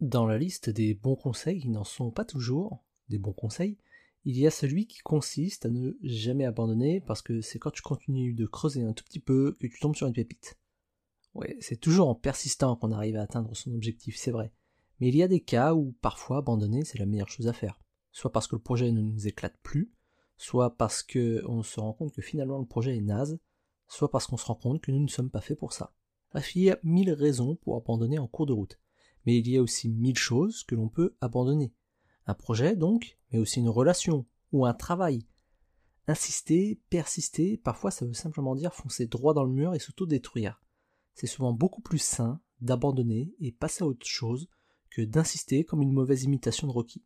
[0.00, 3.78] Dans la liste des bons conseils qui n'en sont pas toujours des bons conseils,
[4.24, 7.82] il y a celui qui consiste à ne jamais abandonner parce que c'est quand tu
[7.82, 10.56] continues de creuser un tout petit peu que tu tombes sur une pépite.
[11.34, 14.52] Ouais, c'est toujours en persistant qu'on arrive à atteindre son objectif, c'est vrai.
[15.00, 17.80] Mais il y a des cas où parfois abandonner c'est la meilleure chose à faire.
[18.12, 19.90] Soit parce que le projet ne nous éclate plus,
[20.36, 23.40] soit parce qu'on se rend compte que finalement le projet est naze,
[23.88, 25.92] soit parce qu'on se rend compte que nous ne sommes pas faits pour ça.
[26.30, 28.78] Bref, il y a mille raisons pour abandonner en cours de route.
[29.26, 31.72] Mais il y a aussi mille choses que l'on peut abandonner.
[32.26, 35.26] Un projet donc, mais aussi une relation ou un travail.
[36.06, 40.60] Insister, persister, parfois ça veut simplement dire foncer droit dans le mur et s'auto-détruire.
[41.14, 44.48] C'est souvent beaucoup plus sain d'abandonner et passer à autre chose
[44.90, 47.04] que d'insister comme une mauvaise imitation de Rocky.